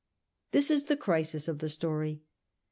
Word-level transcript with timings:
This 0.51 0.71
is 0.71 0.85
the 0.85 0.97
crisis 0.97 1.47
of 1.47 1.59
the 1.59 1.69
story. 1.69 2.23